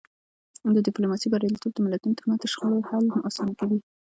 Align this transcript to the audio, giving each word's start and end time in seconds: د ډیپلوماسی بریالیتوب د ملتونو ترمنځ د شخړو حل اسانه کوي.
د 0.73 0.75
ډیپلوماسی 0.87 1.27
بریالیتوب 1.31 1.71
د 1.75 1.79
ملتونو 1.85 2.17
ترمنځ 2.19 2.39
د 2.41 2.45
شخړو 2.53 2.87
حل 2.89 3.05
اسانه 3.27 3.53
کوي. 3.59 3.79